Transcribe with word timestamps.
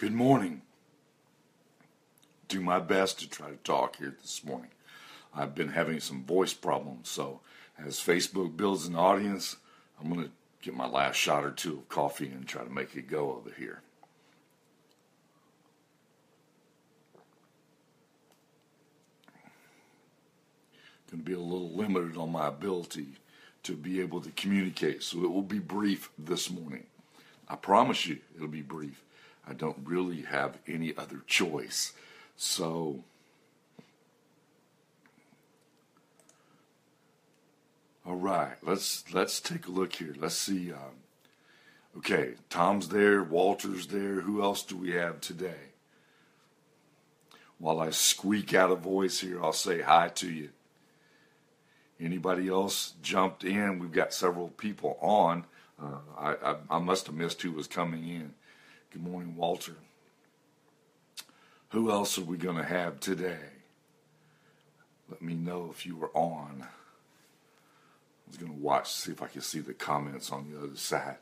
Good 0.00 0.14
morning. 0.14 0.62
Do 2.48 2.62
my 2.62 2.78
best 2.78 3.18
to 3.18 3.28
try 3.28 3.50
to 3.50 3.56
talk 3.56 3.96
here 3.96 4.16
this 4.18 4.42
morning. 4.42 4.70
I've 5.34 5.54
been 5.54 5.68
having 5.68 6.00
some 6.00 6.24
voice 6.24 6.54
problems, 6.54 7.10
so 7.10 7.40
as 7.78 8.00
Facebook 8.00 8.56
builds 8.56 8.86
an 8.86 8.96
audience, 8.96 9.56
I'm 10.00 10.08
going 10.10 10.24
to 10.24 10.30
get 10.62 10.74
my 10.74 10.86
last 10.86 11.16
shot 11.16 11.44
or 11.44 11.50
two 11.50 11.74
of 11.74 11.90
coffee 11.90 12.30
and 12.30 12.48
try 12.48 12.64
to 12.64 12.70
make 12.70 12.96
it 12.96 13.10
go 13.10 13.32
over 13.32 13.50
here. 13.58 13.82
Going 21.10 21.22
to 21.22 21.30
be 21.30 21.34
a 21.34 21.38
little 21.38 21.72
limited 21.72 22.16
on 22.16 22.32
my 22.32 22.48
ability 22.48 23.08
to 23.64 23.76
be 23.76 24.00
able 24.00 24.22
to 24.22 24.30
communicate, 24.30 25.02
so 25.02 25.22
it 25.24 25.30
will 25.30 25.42
be 25.42 25.58
brief 25.58 26.08
this 26.18 26.50
morning. 26.50 26.86
I 27.50 27.56
promise 27.56 28.06
you 28.06 28.20
it'll 28.34 28.48
be 28.48 28.62
brief. 28.62 29.04
I 29.46 29.52
don't 29.54 29.78
really 29.84 30.22
have 30.22 30.58
any 30.66 30.94
other 30.96 31.22
choice. 31.26 31.92
So, 32.36 33.04
all 38.06 38.16
right, 38.16 38.56
let's 38.62 39.04
let's 39.12 39.40
take 39.40 39.66
a 39.66 39.70
look 39.70 39.94
here. 39.94 40.14
Let's 40.18 40.36
see. 40.36 40.72
Um, 40.72 41.02
okay, 41.98 42.34
Tom's 42.48 42.88
there, 42.88 43.22
Walter's 43.22 43.88
there. 43.88 44.20
Who 44.20 44.42
else 44.42 44.62
do 44.62 44.76
we 44.76 44.92
have 44.92 45.20
today? 45.20 45.70
While 47.58 47.80
I 47.80 47.90
squeak 47.90 48.54
out 48.54 48.70
a 48.70 48.76
voice 48.76 49.20
here, 49.20 49.42
I'll 49.42 49.52
say 49.52 49.82
hi 49.82 50.08
to 50.08 50.30
you. 50.30 50.48
Anybody 52.00 52.48
else 52.48 52.94
jumped 53.02 53.44
in? 53.44 53.78
We've 53.78 53.92
got 53.92 54.14
several 54.14 54.48
people 54.48 54.96
on. 55.02 55.44
Uh, 55.80 55.98
I, 56.18 56.32
I, 56.32 56.56
I 56.70 56.78
must 56.78 57.06
have 57.06 57.14
missed 57.14 57.42
who 57.42 57.52
was 57.52 57.66
coming 57.66 58.08
in. 58.08 58.32
Good 58.92 59.04
morning, 59.04 59.36
Walter. 59.36 59.76
Who 61.68 61.92
else 61.92 62.18
are 62.18 62.24
we 62.24 62.36
going 62.36 62.56
to 62.56 62.64
have 62.64 62.98
today? 62.98 63.38
Let 65.08 65.22
me 65.22 65.34
know 65.34 65.68
if 65.70 65.86
you 65.86 65.96
were 65.96 66.10
on. 66.12 66.62
I 66.62 66.66
was 68.26 68.36
going 68.36 68.50
to 68.50 68.58
watch, 68.58 68.90
see 68.90 69.12
if 69.12 69.22
I 69.22 69.28
can 69.28 69.42
see 69.42 69.60
the 69.60 69.74
comments 69.74 70.32
on 70.32 70.50
the 70.50 70.58
other 70.58 70.76
side. 70.76 71.18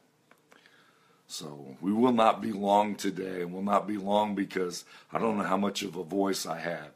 So 1.27 1.77
we 1.83 1.93
will 1.93 2.13
not 2.13 2.41
be 2.41 2.53
long 2.53 2.95
today, 2.95 3.45
will 3.45 3.61
not 3.61 3.87
be 3.87 3.99
long 3.99 4.35
because 4.35 4.87
I 5.13 5.19
don't 5.19 5.37
know 5.37 5.45
how 5.45 5.59
much 5.59 5.83
of 5.83 5.95
a 5.97 6.05
voice 6.05 6.47
I 6.47 6.61
have. 6.61 6.89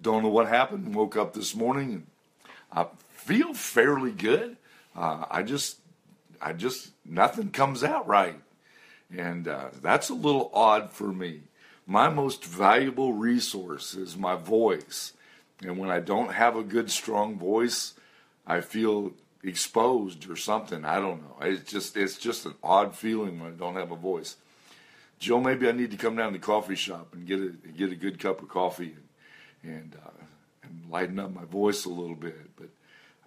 Don't 0.00 0.22
know 0.22 0.30
what 0.30 0.48
happened. 0.48 0.94
Woke 0.94 1.18
up 1.18 1.34
this 1.34 1.54
morning 1.54 1.92
and 1.92 2.06
I 2.72 2.86
feel 3.10 3.52
fairly 3.52 4.12
good. 4.12 4.56
Uh, 4.96 5.26
I 5.30 5.42
just, 5.42 5.76
I 6.40 6.54
just 6.54 6.92
nothing 7.04 7.50
comes 7.50 7.84
out 7.84 8.08
right. 8.08 8.40
And 9.14 9.46
uh, 9.46 9.70
that's 9.80 10.08
a 10.08 10.14
little 10.14 10.50
odd 10.52 10.92
for 10.92 11.12
me. 11.12 11.42
My 11.86 12.08
most 12.08 12.44
valuable 12.44 13.12
resource 13.12 13.94
is 13.94 14.16
my 14.16 14.34
voice. 14.34 15.12
And 15.62 15.78
when 15.78 15.90
I 15.90 16.00
don't 16.00 16.32
have 16.32 16.56
a 16.56 16.62
good, 16.62 16.90
strong 16.90 17.38
voice, 17.38 17.94
I 18.46 18.60
feel 18.60 19.12
exposed 19.42 20.28
or 20.28 20.36
something. 20.36 20.84
I 20.84 20.96
don't 20.96 21.22
know. 21.22 21.36
It's 21.42 21.70
just 21.70 21.96
it's 21.96 22.18
just 22.18 22.46
an 22.46 22.54
odd 22.62 22.94
feeling 22.96 23.40
when 23.40 23.52
I 23.52 23.56
don't 23.56 23.76
have 23.76 23.92
a 23.92 23.96
voice. 23.96 24.36
Joe, 25.18 25.40
maybe 25.40 25.68
I 25.68 25.72
need 25.72 25.92
to 25.92 25.96
come 25.96 26.16
down 26.16 26.32
to 26.32 26.38
the 26.38 26.44
coffee 26.44 26.74
shop 26.74 27.14
and 27.14 27.26
get 27.26 27.40
a 27.40 27.50
get 27.76 27.92
a 27.92 27.96
good 27.96 28.18
cup 28.18 28.42
of 28.42 28.48
coffee 28.48 28.94
and 28.96 29.06
and, 29.62 29.96
uh, 30.04 30.10
and 30.62 30.90
lighten 30.90 31.18
up 31.18 31.34
my 31.34 31.44
voice 31.44 31.84
a 31.84 31.90
little 31.90 32.14
bit. 32.14 32.56
But 32.56 32.68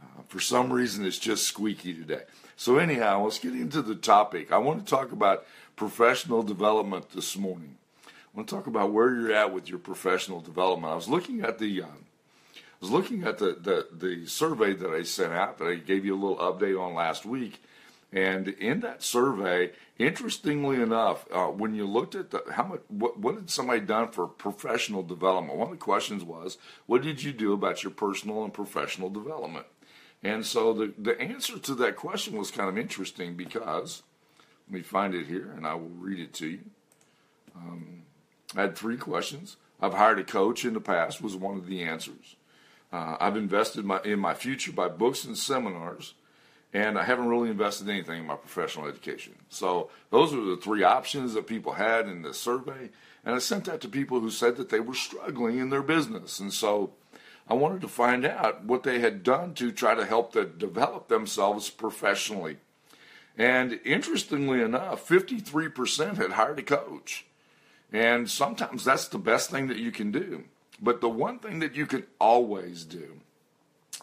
uh, 0.01 0.21
for 0.27 0.39
some 0.39 0.71
reason, 0.71 1.05
it's 1.05 1.19
just 1.19 1.45
squeaky 1.45 1.93
today. 1.93 2.23
So 2.55 2.77
anyhow, 2.77 3.23
let's 3.23 3.39
get 3.39 3.53
into 3.53 3.81
the 3.81 3.95
topic. 3.95 4.51
I 4.51 4.57
want 4.57 4.85
to 4.85 4.89
talk 4.89 5.11
about 5.11 5.45
professional 5.79 6.43
development 6.43 7.09
this 7.11 7.37
morning. 7.37 7.77
I 8.05 8.09
want 8.33 8.49
to 8.49 8.53
talk 8.53 8.67
about 8.67 8.91
where 8.91 9.15
you're 9.15 9.31
at 9.31 9.53
with 9.53 9.69
your 9.69 9.79
professional 9.79 10.41
development. 10.41 10.91
I 10.91 10.95
was 10.97 11.07
looking 11.07 11.41
at 11.41 11.57
the 11.57 11.83
uh, 11.83 11.85
I 11.85 12.81
was 12.81 12.91
looking 12.91 13.23
at 13.23 13.37
the, 13.37 13.57
the, 13.59 13.87
the 13.91 14.25
survey 14.25 14.73
that 14.73 14.89
I 14.89 15.03
sent 15.03 15.31
out 15.31 15.57
that 15.57 15.67
I 15.69 15.75
gave 15.75 16.03
you 16.03 16.15
a 16.15 16.19
little 16.19 16.37
update 16.37 16.77
on 16.77 16.95
last 16.95 17.25
week, 17.25 17.63
and 18.11 18.49
in 18.49 18.81
that 18.81 19.03
survey, 19.03 19.71
interestingly 19.97 20.81
enough, 20.81 21.25
uh, 21.31 21.45
when 21.45 21.73
you 21.73 21.85
looked 21.87 22.13
at 22.13 22.31
the, 22.31 22.43
how 22.51 22.63
much 22.63 22.81
what, 22.89 23.17
what 23.17 23.35
had 23.35 23.49
somebody 23.49 23.79
done 23.79 24.09
for 24.09 24.27
professional 24.27 25.01
development, 25.01 25.57
one 25.57 25.69
of 25.69 25.71
the 25.71 25.77
questions 25.77 26.25
was, 26.25 26.57
what 26.87 27.01
did 27.01 27.23
you 27.23 27.31
do 27.31 27.53
about 27.53 27.83
your 27.83 27.91
personal 27.91 28.43
and 28.43 28.53
professional 28.53 29.09
development? 29.09 29.65
And 30.21 30.45
so 30.45 30.73
the 30.73 30.93
the 30.97 31.19
answer 31.21 31.57
to 31.57 31.75
that 31.75 31.95
question 31.95 32.37
was 32.37 32.51
kind 32.51 32.67
of 32.67 32.77
interesting 32.77 33.37
because 33.37 34.03
let 34.69 34.77
me 34.77 34.81
find 34.81 35.15
it 35.15 35.25
here 35.25 35.51
and 35.55 35.65
I 35.65 35.73
will 35.73 35.89
read 35.89 36.19
it 36.19 36.33
to 36.35 36.47
you. 36.47 36.59
Um, 37.55 38.03
I 38.55 38.61
had 38.61 38.77
three 38.77 38.97
questions. 38.97 39.57
I've 39.81 39.93
hired 39.93 40.19
a 40.19 40.23
coach 40.23 40.63
in 40.65 40.73
the 40.73 40.79
past 40.79 41.21
was 41.21 41.35
one 41.35 41.57
of 41.57 41.67
the 41.67 41.81
answers. 41.83 42.35
Uh, 42.91 43.17
I've 43.19 43.37
invested 43.37 43.85
my, 43.85 44.01
in 44.03 44.19
my 44.19 44.33
future 44.33 44.71
by 44.71 44.89
books 44.89 45.23
and 45.23 45.37
seminars, 45.37 46.15
and 46.73 46.97
I 46.97 47.03
haven't 47.03 47.27
really 47.27 47.49
invested 47.49 47.89
anything 47.89 48.19
in 48.19 48.27
my 48.27 48.35
professional 48.35 48.87
education. 48.87 49.35
So 49.49 49.89
those 50.11 50.33
are 50.33 50.43
the 50.43 50.57
three 50.57 50.83
options 50.83 51.33
that 51.33 51.47
people 51.47 51.73
had 51.73 52.07
in 52.07 52.21
the 52.21 52.33
survey, 52.33 52.89
and 53.25 53.35
I 53.35 53.39
sent 53.39 53.65
that 53.65 53.81
to 53.81 53.89
people 53.89 54.19
who 54.19 54.29
said 54.29 54.57
that 54.57 54.69
they 54.69 54.79
were 54.79 54.93
struggling 54.93 55.59
in 55.59 55.69
their 55.69 55.83
business, 55.83 56.39
and 56.39 56.51
so 56.51 56.91
I 57.47 57.53
wanted 57.53 57.81
to 57.81 57.87
find 57.87 58.25
out 58.25 58.65
what 58.65 58.83
they 58.83 58.99
had 58.99 59.23
done 59.23 59.53
to 59.55 59.71
try 59.71 59.95
to 59.95 60.05
help 60.05 60.33
them 60.33 60.55
develop 60.57 61.07
themselves 61.07 61.69
professionally. 61.69 62.57
And 63.39 63.79
interestingly 63.85 64.61
enough, 64.61 65.07
53% 65.07 66.17
had 66.17 66.31
hired 66.31 66.59
a 66.59 66.63
coach. 66.63 67.25
And 67.91 68.29
sometimes 68.29 68.83
that's 68.83 69.07
the 69.07 69.17
best 69.17 69.49
thing 69.49 69.67
that 69.67 69.77
you 69.77 69.91
can 69.91 70.11
do. 70.11 70.43
But 70.81 70.99
the 70.99 71.09
one 71.09 71.39
thing 71.39 71.59
that 71.59 71.73
you 71.73 71.85
can 71.85 72.05
always 72.19 72.83
do, 72.83 73.21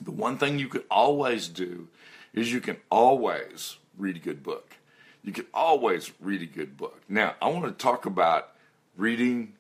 the 0.00 0.10
one 0.10 0.38
thing 0.38 0.58
you 0.58 0.69
can 0.69 0.84
always 0.91 1.48
do 1.48 1.88
is 2.32 2.50
you 2.50 2.60
can 2.60 2.78
always 2.91 3.76
read 3.98 4.16
a 4.16 4.20
good 4.20 4.42
book. 4.42 4.76
You 5.22 5.32
can 5.32 5.46
always 5.52 6.12
read 6.19 6.41
a 6.41 6.46
good 6.46 6.78
book. 6.78 7.02
Now, 7.06 7.34
I 7.42 7.48
want 7.48 7.66
to 7.66 7.72
talk 7.72 8.06
about 8.06 8.52
reading 8.96 9.52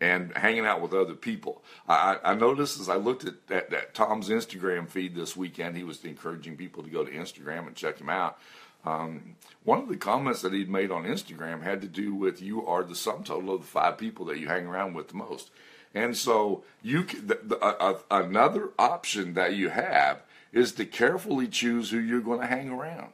and 0.00 0.36
hanging 0.36 0.64
out 0.64 0.80
with 0.80 0.94
other 0.94 1.14
people. 1.14 1.62
I, 1.88 2.18
I 2.24 2.34
noticed 2.34 2.80
as 2.80 2.88
I 2.88 2.96
looked 2.96 3.24
at, 3.24 3.34
at, 3.50 3.72
at 3.72 3.94
Tom's 3.94 4.28
Instagram 4.28 4.88
feed 4.88 5.14
this 5.16 5.36
weekend, 5.36 5.76
he 5.76 5.84
was 5.84 6.04
encouraging 6.04 6.56
people 6.56 6.82
to 6.84 6.90
go 6.90 7.04
to 7.04 7.10
Instagram 7.10 7.66
and 7.66 7.74
check 7.74 7.98
him 7.98 8.08
out. 8.08 8.38
Um, 8.84 9.36
one 9.64 9.78
of 9.78 9.88
the 9.88 9.96
comments 9.96 10.42
that 10.42 10.52
he'd 10.52 10.70
made 10.70 10.90
on 10.90 11.04
Instagram 11.04 11.62
had 11.62 11.80
to 11.82 11.86
do 11.86 12.14
with 12.14 12.40
you 12.40 12.66
are 12.66 12.82
the 12.82 12.94
sum 12.94 13.24
total 13.24 13.54
of 13.54 13.60
the 13.60 13.66
five 13.66 13.98
people 13.98 14.24
that 14.26 14.38
you 14.38 14.48
hang 14.48 14.66
around 14.66 14.94
with 14.94 15.08
the 15.08 15.16
most. 15.16 15.50
And 15.94 16.16
so 16.16 16.64
you 16.82 17.04
the, 17.04 17.40
the, 17.42 17.58
uh, 17.58 17.98
another 18.10 18.70
option 18.78 19.34
that 19.34 19.54
you 19.54 19.68
have 19.68 20.22
is 20.52 20.72
to 20.72 20.84
carefully 20.84 21.46
choose 21.46 21.90
who 21.90 21.98
you're 21.98 22.20
going 22.20 22.40
to 22.40 22.46
hang 22.46 22.70
around. 22.70 23.12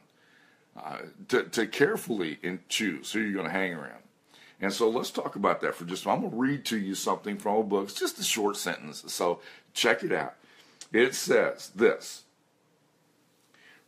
Uh, 0.75 0.97
to, 1.27 1.43
to 1.43 1.65
carefully 1.65 2.37
choose 2.69 3.11
who 3.11 3.19
you're 3.19 3.33
going 3.33 3.47
to 3.47 3.51
hang 3.51 3.73
around. 3.73 4.03
And 4.61 4.71
so 4.71 4.89
let's 4.89 5.09
talk 5.09 5.35
about 5.35 5.61
that 5.61 5.75
for 5.75 5.85
just. 5.85 6.05
I'm 6.07 6.21
going 6.21 6.31
to 6.31 6.37
read 6.37 6.65
to 6.65 6.77
you 6.77 6.95
something 6.95 7.37
from 7.37 7.57
a 7.57 7.63
book. 7.63 7.85
It's 7.85 7.99
just 7.99 8.19
a 8.19 8.23
short 8.23 8.57
sentence. 8.57 9.03
So 9.07 9.39
check 9.73 10.03
it 10.03 10.11
out. 10.11 10.35
It 10.93 11.15
says 11.15 11.71
this 11.75 12.23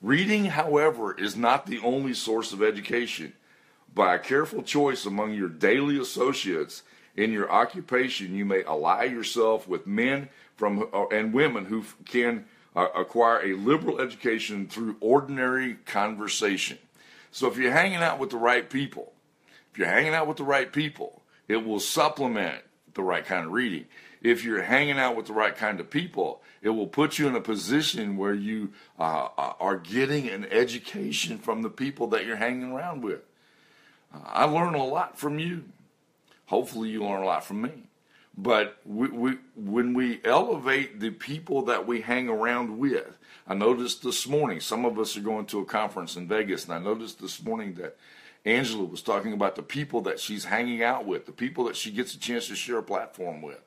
Reading, 0.02 0.46
however, 0.46 1.14
is 1.18 1.36
not 1.36 1.66
the 1.66 1.80
only 1.80 2.14
source 2.14 2.54
of 2.54 2.64
education. 2.64 3.34
By 3.94 4.16
a 4.16 4.20
careful 4.20 4.64
choice 4.64 5.06
among 5.06 5.34
your 5.34 5.50
daily 5.50 6.00
associates 6.00 6.84
in 7.18 7.34
your 7.34 7.52
occupation, 7.52 8.36
you 8.36 8.46
may 8.46 8.64
ally 8.64 9.06
yourself 9.06 9.68
with 9.68 9.86
men 9.86 10.30
from 10.56 10.88
uh, 10.94 11.08
and 11.08 11.34
women 11.34 11.66
who 11.66 11.84
can 12.06 12.46
uh, 12.76 12.88
acquire 12.96 13.42
a 13.42 13.56
liberal 13.56 14.00
education 14.00 14.68
through 14.68 14.96
ordinary 15.02 15.76
conversation. 15.86 16.78
So 17.32 17.48
if 17.48 17.58
you're 17.58 17.72
hanging 17.72 17.98
out 17.98 18.20
with 18.20 18.30
the 18.30 18.38
right 18.38 18.70
people, 18.70 19.12
if 19.72 19.78
you're 19.78 19.88
hanging 19.88 20.14
out 20.14 20.28
with 20.28 20.38
the 20.38 20.44
right 20.44 20.72
people, 20.72 21.22
it 21.48 21.58
will 21.58 21.80
supplement 21.80 22.62
the 22.94 23.04
right 23.04 23.26
kind 23.26 23.48
of 23.48 23.52
reading. 23.52 23.86
If 24.22 24.44
you're 24.44 24.64
hanging 24.64 25.00
out 25.00 25.16
with 25.16 25.28
the 25.28 25.34
right 25.34 25.56
kind 25.56 25.80
of 25.80 25.90
people, 25.90 26.42
it 26.62 26.70
will 26.70 26.88
put 26.88 27.18
you 27.18 27.28
in 27.28 27.36
a 27.36 27.42
position 27.42 28.18
where 28.18 28.34
you 28.34 28.74
uh, 29.00 29.30
uh 29.38 29.54
are 29.60 29.78
getting 29.78 30.28
an 30.28 30.46
education 30.46 31.38
from 31.38 31.62
the 31.62 31.70
people 31.70 32.08
that 32.08 32.26
you're 32.26 32.36
hanging 32.36 32.72
around 32.72 33.02
with. 33.02 33.22
Uh, 34.14 34.20
I 34.26 34.44
learn 34.46 34.74
a 34.74 34.84
lot 34.84 35.18
from 35.18 35.40
you. 35.40 35.64
Hopefully, 36.48 36.90
you 36.90 37.04
learn 37.04 37.22
a 37.22 37.26
lot 37.26 37.46
from 37.46 37.62
me. 37.62 37.72
But 38.38 38.78
we, 38.86 39.10
we, 39.10 39.38
when 39.56 39.94
we 39.94 40.22
elevate 40.24 41.00
the 41.00 41.10
people 41.10 41.64
that 41.64 41.86
we 41.86 42.02
hang 42.02 42.30
around 42.30 42.78
with, 42.80 43.18
I 43.48 43.54
noticed 43.54 44.02
this 44.02 44.28
morning, 44.28 44.62
some 44.62 44.86
of 44.86 44.98
us 44.98 45.18
are 45.18 45.22
going 45.22 45.46
to 45.48 45.60
a 45.60 45.66
conference 45.66 46.16
in 46.16 46.28
Vegas, 46.28 46.64
and 46.64 46.74
I 46.74 46.80
noticed 46.80 47.20
this 47.20 47.44
morning 47.44 47.74
that 47.76 47.98
Angela 48.46 48.86
was 48.86 49.02
talking 49.02 49.34
about 49.34 49.56
the 49.56 49.64
people 49.64 50.02
that 50.02 50.20
she's 50.20 50.46
hanging 50.46 50.84
out 50.84 51.06
with, 51.06 51.26
the 51.26 51.32
people 51.34 51.66
that 51.66 51.76
she 51.76 51.92
gets 51.92 52.14
a 52.14 52.20
chance 52.20 52.48
to 52.48 52.56
share 52.56 52.78
a 52.78 52.84
platform 52.84 53.42
with. 53.42 53.60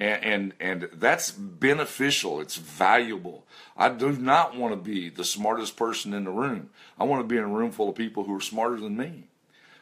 And, 0.00 0.24
and, 0.24 0.54
and 0.60 0.90
that's 0.92 1.30
beneficial. 1.32 2.40
It's 2.40 2.56
valuable. 2.56 3.44
I 3.76 3.88
do 3.88 4.12
not 4.12 4.56
want 4.56 4.72
to 4.72 4.76
be 4.76 5.08
the 5.08 5.24
smartest 5.24 5.76
person 5.76 6.14
in 6.14 6.24
the 6.24 6.30
room. 6.30 6.70
I 6.98 7.04
want 7.04 7.20
to 7.20 7.26
be 7.26 7.36
in 7.36 7.44
a 7.44 7.48
room 7.48 7.72
full 7.72 7.88
of 7.88 7.96
people 7.96 8.24
who 8.24 8.36
are 8.36 8.40
smarter 8.40 8.76
than 8.76 8.96
me. 8.96 9.24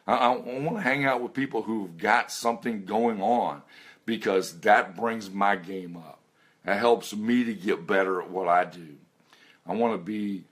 I, 0.06 0.14
I 0.14 0.28
want 0.36 0.76
to 0.76 0.82
hang 0.82 1.04
out 1.04 1.22
with 1.22 1.34
people 1.34 1.62
who've 1.62 1.98
got 1.98 2.32
something 2.32 2.84
going 2.84 3.20
on 3.20 3.62
because 4.06 4.60
that 4.60 4.96
brings 4.96 5.30
my 5.30 5.56
game 5.56 5.96
up. 5.96 6.20
That 6.64 6.78
helps 6.78 7.14
me 7.14 7.44
to 7.44 7.54
get 7.54 7.86
better 7.86 8.20
at 8.20 8.30
what 8.30 8.48
I 8.48 8.64
do. 8.64 8.96
I 9.66 9.74
want 9.74 9.94
to 9.94 9.98
be 9.98 10.44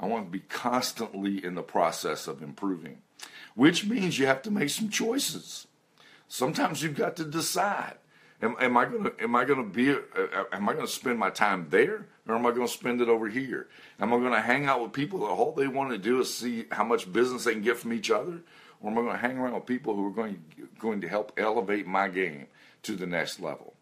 I 0.00 0.06
want 0.06 0.26
to 0.26 0.30
be 0.30 0.40
constantly 0.40 1.42
in 1.44 1.54
the 1.54 1.62
process 1.62 2.26
of 2.26 2.42
improving, 2.42 2.98
which 3.54 3.86
means 3.86 4.18
you 4.18 4.26
have 4.26 4.42
to 4.42 4.50
make 4.50 4.70
some 4.70 4.90
choices. 4.90 5.66
Sometimes 6.28 6.82
you've 6.82 6.96
got 6.96 7.16
to 7.16 7.24
decide. 7.24 7.94
Am, 8.44 8.56
am 8.60 8.76
I 8.76 8.84
gonna 8.84 9.10
am 9.20 9.34
I 9.34 9.44
gonna 9.46 9.64
be 9.64 9.90
uh, 9.90 9.96
uh 10.16 10.44
am 10.52 10.68
I 10.68 10.74
gonna 10.74 10.86
spend 10.86 11.18
my 11.18 11.30
time 11.30 11.68
there 11.70 12.06
or 12.28 12.34
am 12.34 12.44
I 12.44 12.50
gonna 12.50 12.68
spend 12.68 13.00
it 13.00 13.08
over 13.08 13.26
here? 13.26 13.68
Am 13.98 14.12
I 14.12 14.18
gonna 14.18 14.40
hang 14.40 14.66
out 14.66 14.82
with 14.82 14.92
people 14.92 15.20
that 15.20 15.26
all 15.26 15.52
they 15.52 15.66
want 15.66 15.92
to 15.92 15.98
do 15.98 16.20
is 16.20 16.34
see 16.34 16.66
how 16.70 16.84
much 16.84 17.10
business 17.10 17.44
they 17.44 17.54
can 17.54 17.62
get 17.62 17.78
from 17.78 17.94
each 17.94 18.10
other, 18.10 18.42
or 18.82 18.90
am 18.90 18.98
I 18.98 19.00
gonna 19.00 19.16
hang 19.16 19.38
around 19.38 19.54
with 19.54 19.64
people 19.64 19.94
who 19.94 20.06
are 20.06 20.10
going 20.10 20.44
going 20.78 21.00
to 21.00 21.08
help 21.08 21.32
elevate 21.38 21.86
my 21.86 22.08
game 22.08 22.46
to 22.82 22.96
the 22.96 23.06
next 23.06 23.40
level? 23.40 23.72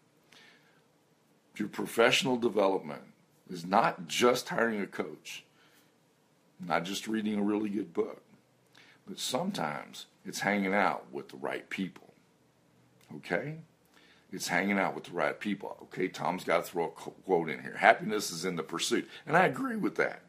Your 1.57 1.67
professional 1.67 2.37
development 2.37 3.03
is 3.49 3.65
not 3.65 4.07
just 4.07 4.47
hiring 4.47 4.79
a 4.79 4.87
coach, 4.87 5.43
not 6.65 6.85
just 6.85 7.05
reading 7.05 7.37
a 7.37 7.43
really 7.43 7.69
good 7.69 7.93
book, 7.93 8.21
but 9.05 9.19
sometimes 9.19 10.05
it's 10.25 10.39
hanging 10.39 10.73
out 10.73 11.11
with 11.11 11.27
the 11.27 11.37
right 11.37 11.69
people. 11.69 12.13
Okay? 13.17 13.57
It's 14.33 14.47
hanging 14.47 14.79
out 14.79 14.95
with 14.95 15.03
the 15.03 15.11
right 15.11 15.39
people. 15.39 15.77
Okay, 15.83 16.07
Tom's 16.07 16.43
got 16.43 16.65
to 16.65 16.71
throw 16.71 16.85
a 16.85 16.89
quote 16.89 17.51
in 17.51 17.61
here. 17.61 17.77
Happiness 17.77 18.31
is 18.31 18.45
in 18.45 18.55
the 18.55 18.63
pursuit. 18.63 19.07
And 19.27 19.37
I 19.37 19.45
agree 19.45 19.75
with 19.75 19.95
that. 19.97 20.21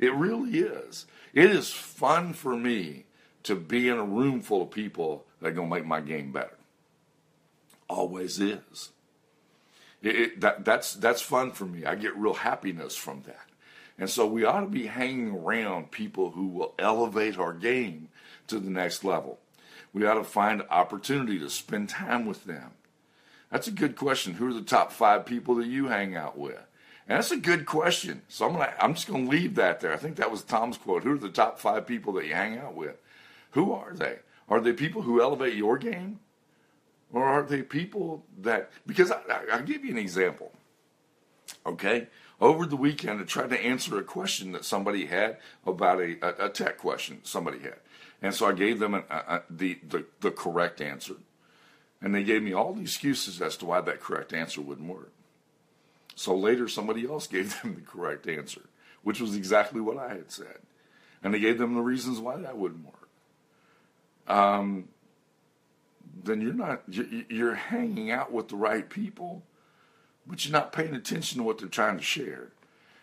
It 0.00 0.12
really 0.12 0.58
is. 0.58 1.06
It 1.32 1.50
is 1.50 1.70
fun 1.70 2.32
for 2.32 2.56
me 2.56 3.04
to 3.44 3.54
be 3.54 3.88
in 3.88 3.96
a 3.96 4.04
room 4.04 4.42
full 4.42 4.62
of 4.62 4.72
people 4.72 5.24
that 5.40 5.48
are 5.48 5.52
going 5.52 5.70
to 5.70 5.74
make 5.76 5.86
my 5.86 6.00
game 6.00 6.32
better. 6.32 6.58
Always 7.88 8.40
is. 8.40 8.90
It, 10.02 10.16
it, 10.16 10.40
that, 10.40 10.64
that's, 10.64 10.94
that's 10.94 11.22
fun 11.22 11.52
for 11.52 11.64
me. 11.64 11.84
I 11.84 11.94
get 11.94 12.16
real 12.16 12.34
happiness 12.34 12.96
from 12.96 13.22
that. 13.22 13.46
And 13.96 14.10
so 14.10 14.26
we 14.26 14.44
ought 14.44 14.62
to 14.62 14.66
be 14.66 14.86
hanging 14.86 15.30
around 15.30 15.92
people 15.92 16.32
who 16.32 16.48
will 16.48 16.74
elevate 16.76 17.38
our 17.38 17.52
game 17.52 18.08
to 18.48 18.58
the 18.58 18.70
next 18.70 19.04
level. 19.04 19.38
We 19.92 20.04
ought 20.04 20.14
to 20.14 20.24
find 20.24 20.62
opportunity 20.70 21.38
to 21.38 21.48
spend 21.48 21.90
time 21.90 22.26
with 22.26 22.46
them 22.46 22.72
that's 23.54 23.68
a 23.68 23.70
good 23.70 23.94
question. 23.94 24.32
Who 24.34 24.48
are 24.48 24.52
the 24.52 24.62
top 24.62 24.90
five 24.90 25.26
people 25.26 25.54
that 25.54 25.68
you 25.68 25.86
hang 25.86 26.16
out 26.16 26.36
with? 26.36 26.58
And 27.06 27.16
that's 27.16 27.30
a 27.30 27.36
good 27.36 27.66
question. 27.66 28.22
So 28.26 28.46
I'm 28.46 28.54
gonna, 28.54 28.74
I'm 28.80 28.94
just 28.94 29.06
to 29.06 29.16
leave 29.16 29.54
that 29.54 29.78
there. 29.78 29.92
I 29.92 29.96
think 29.96 30.16
that 30.16 30.32
was 30.32 30.42
Tom's 30.42 30.76
quote. 30.76 31.04
Who 31.04 31.12
are 31.12 31.18
the 31.18 31.28
top 31.28 31.60
five 31.60 31.86
people 31.86 32.14
that 32.14 32.26
you 32.26 32.34
hang 32.34 32.58
out 32.58 32.74
with? 32.74 32.96
Who 33.52 33.70
are 33.70 33.92
they? 33.94 34.18
Are 34.48 34.60
they 34.60 34.72
people 34.72 35.02
who 35.02 35.22
elevate 35.22 35.54
your 35.54 35.78
game? 35.78 36.18
Or 37.12 37.22
are 37.22 37.44
they 37.44 37.62
people 37.62 38.24
that, 38.40 38.72
because 38.88 39.12
I, 39.12 39.20
I, 39.52 39.58
will 39.58 39.64
give 39.64 39.84
you 39.84 39.92
an 39.92 39.98
example. 39.98 40.50
Okay? 41.64 42.08
Over 42.40 42.66
the 42.66 42.74
weekend, 42.74 43.20
I 43.20 43.24
tried 43.24 43.50
to 43.50 43.64
answer 43.64 43.96
a 44.00 44.02
question 44.02 44.50
that 44.50 44.64
somebody 44.64 45.06
had 45.06 45.38
about 45.64 46.00
a, 46.00 46.16
a, 46.26 46.46
a 46.46 46.48
tech 46.48 46.76
question 46.78 47.20
somebody 47.22 47.60
had. 47.60 47.76
And 48.20 48.34
so 48.34 48.46
I 48.48 48.52
gave 48.52 48.80
them 48.80 48.94
an, 48.94 49.04
a, 49.08 49.42
the, 49.48 49.78
the, 49.86 50.06
the 50.22 50.32
correct 50.32 50.80
answer. 50.80 51.14
And 52.02 52.14
they 52.14 52.24
gave 52.24 52.42
me 52.42 52.52
all 52.52 52.74
the 52.74 52.82
excuses 52.82 53.40
as 53.40 53.56
to 53.58 53.66
why 53.66 53.80
that 53.80 54.00
correct 54.00 54.32
answer 54.32 54.60
wouldn't 54.60 54.88
work. 54.88 55.12
So 56.14 56.36
later, 56.36 56.68
somebody 56.68 57.08
else 57.08 57.26
gave 57.28 57.60
them 57.60 57.74
the 57.74 57.80
correct 57.80 58.26
answer, 58.26 58.62
which 59.02 59.20
was 59.20 59.34
exactly 59.34 59.80
what 59.80 59.98
I 59.98 60.08
had 60.10 60.30
said. 60.30 60.58
And 61.22 61.32
they 61.32 61.40
gave 61.40 61.58
them 61.58 61.74
the 61.74 61.80
reasons 61.80 62.20
why 62.20 62.36
that 62.36 62.58
wouldn't 62.58 62.84
work. 62.84 63.08
Um, 64.26 64.88
then 66.22 66.40
you're 66.40 66.52
not, 66.52 66.82
you're 66.88 67.54
hanging 67.54 68.10
out 68.10 68.32
with 68.32 68.48
the 68.48 68.56
right 68.56 68.88
people, 68.88 69.42
but 70.26 70.44
you're 70.44 70.52
not 70.52 70.72
paying 70.72 70.94
attention 70.94 71.38
to 71.38 71.44
what 71.44 71.58
they're 71.58 71.68
trying 71.68 71.96
to 71.96 72.02
share. 72.02 72.48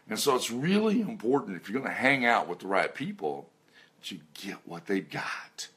And 0.10 0.20
so 0.20 0.36
it's 0.36 0.52
really 0.52 1.02
important 1.02 1.58
if 1.58 1.70
you're 1.70 1.80
going 1.80 1.94
to 1.94 2.00
hang 2.00 2.26
out 2.26 2.48
with 2.48 2.60
the 2.60 2.68
right 2.68 2.94
people, 2.94 3.50
that 4.00 4.12
you 4.12 4.20
get 4.34 4.58
what 4.66 4.88
they've 4.88 5.10
got. 5.10 5.68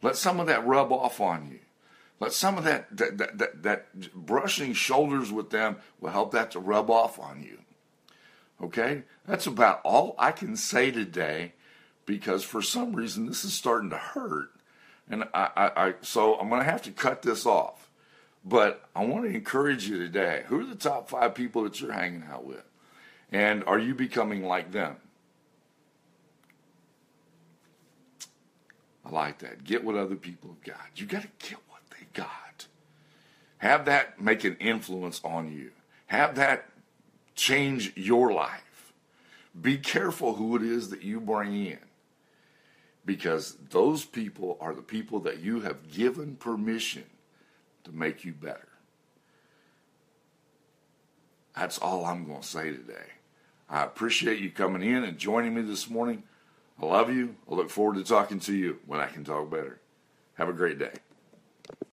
Let 0.00 0.16
some 0.16 0.40
of 0.40 0.46
that 0.46 0.66
rub 0.66 0.92
off 0.92 1.20
on 1.20 1.48
you. 1.50 1.58
But 2.22 2.32
some 2.32 2.56
of 2.56 2.62
that, 2.62 2.86
that, 2.96 3.18
that, 3.18 3.62
that, 3.64 4.14
brushing 4.14 4.74
shoulders 4.74 5.32
with 5.32 5.50
them 5.50 5.78
will 5.98 6.10
help 6.10 6.30
that 6.30 6.52
to 6.52 6.60
rub 6.60 6.88
off 6.88 7.18
on 7.18 7.42
you. 7.42 7.58
Okay? 8.62 9.02
That's 9.26 9.48
about 9.48 9.80
all 9.82 10.14
I 10.20 10.30
can 10.30 10.54
say 10.54 10.92
today 10.92 11.54
because 12.06 12.44
for 12.44 12.62
some 12.62 12.94
reason 12.94 13.26
this 13.26 13.44
is 13.44 13.54
starting 13.54 13.90
to 13.90 13.96
hurt. 13.96 14.50
And 15.10 15.24
I, 15.34 15.50
I, 15.56 15.86
I 15.86 15.94
so 16.02 16.38
I'm 16.38 16.48
going 16.48 16.60
to 16.60 16.70
have 16.70 16.82
to 16.82 16.92
cut 16.92 17.22
this 17.22 17.44
off. 17.44 17.90
But 18.44 18.88
I 18.94 19.04
want 19.04 19.24
to 19.24 19.34
encourage 19.34 19.88
you 19.88 19.98
today. 19.98 20.44
Who 20.46 20.60
are 20.60 20.64
the 20.64 20.76
top 20.76 21.08
five 21.08 21.34
people 21.34 21.64
that 21.64 21.80
you're 21.80 21.90
hanging 21.90 22.22
out 22.30 22.44
with? 22.44 22.62
And 23.32 23.64
are 23.64 23.80
you 23.80 23.96
becoming 23.96 24.44
like 24.44 24.70
them? 24.70 24.94
I 29.04 29.10
like 29.10 29.40
that. 29.40 29.64
Get 29.64 29.82
what 29.82 29.96
other 29.96 30.14
people 30.14 30.50
have 30.50 30.62
got. 30.62 30.86
You 30.94 31.06
got 31.06 31.22
to 31.22 31.28
get. 31.40 31.58
Have 33.62 33.84
that 33.84 34.20
make 34.20 34.42
an 34.42 34.56
influence 34.58 35.20
on 35.22 35.52
you. 35.52 35.70
Have 36.06 36.34
that 36.34 36.68
change 37.36 37.92
your 37.96 38.32
life. 38.32 38.92
Be 39.58 39.78
careful 39.78 40.34
who 40.34 40.56
it 40.56 40.62
is 40.62 40.90
that 40.90 41.02
you 41.02 41.20
bring 41.20 41.54
in 41.66 41.78
because 43.06 43.56
those 43.70 44.04
people 44.04 44.58
are 44.60 44.74
the 44.74 44.82
people 44.82 45.20
that 45.20 45.38
you 45.38 45.60
have 45.60 45.92
given 45.92 46.34
permission 46.34 47.04
to 47.84 47.92
make 47.92 48.24
you 48.24 48.32
better. 48.32 48.66
That's 51.54 51.78
all 51.78 52.04
I'm 52.04 52.26
going 52.26 52.40
to 52.40 52.46
say 52.46 52.70
today. 52.70 53.12
I 53.70 53.84
appreciate 53.84 54.40
you 54.40 54.50
coming 54.50 54.82
in 54.82 55.04
and 55.04 55.16
joining 55.18 55.54
me 55.54 55.62
this 55.62 55.88
morning. 55.88 56.24
I 56.82 56.86
love 56.86 57.14
you. 57.14 57.36
I 57.48 57.54
look 57.54 57.70
forward 57.70 57.94
to 57.94 58.02
talking 58.02 58.40
to 58.40 58.56
you 58.56 58.80
when 58.86 58.98
I 58.98 59.06
can 59.06 59.22
talk 59.22 59.48
better. 59.52 59.78
Have 60.34 60.48
a 60.48 60.52
great 60.52 60.80
day. 60.80 60.94